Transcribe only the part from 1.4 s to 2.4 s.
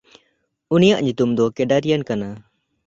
ᱠᱮᱰᱟᱨᱤᱭᱟᱱ ᱠᱟᱱᱟ᱾